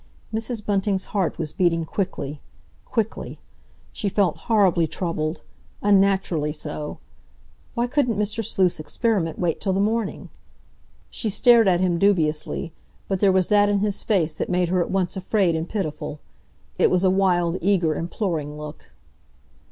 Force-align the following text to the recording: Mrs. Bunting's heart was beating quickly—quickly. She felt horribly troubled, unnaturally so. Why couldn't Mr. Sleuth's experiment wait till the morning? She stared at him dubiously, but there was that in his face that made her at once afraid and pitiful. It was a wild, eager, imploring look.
Mrs. 0.33 0.65
Bunting's 0.65 1.05
heart 1.13 1.37
was 1.37 1.53
beating 1.53 1.85
quickly—quickly. 1.85 3.37
She 3.93 4.09
felt 4.09 4.35
horribly 4.49 4.87
troubled, 4.87 5.41
unnaturally 5.83 6.51
so. 6.51 6.97
Why 7.75 7.85
couldn't 7.85 8.17
Mr. 8.17 8.43
Sleuth's 8.43 8.79
experiment 8.79 9.37
wait 9.37 9.61
till 9.61 9.73
the 9.73 9.79
morning? 9.79 10.29
She 11.11 11.29
stared 11.29 11.67
at 11.67 11.81
him 11.81 11.99
dubiously, 11.99 12.73
but 13.07 13.19
there 13.19 13.31
was 13.31 13.49
that 13.49 13.69
in 13.69 13.77
his 13.81 14.01
face 14.03 14.33
that 14.33 14.49
made 14.49 14.69
her 14.69 14.81
at 14.81 14.89
once 14.89 15.15
afraid 15.15 15.55
and 15.55 15.69
pitiful. 15.69 16.19
It 16.79 16.89
was 16.89 17.03
a 17.03 17.11
wild, 17.11 17.59
eager, 17.61 17.93
imploring 17.93 18.57
look. 18.57 18.93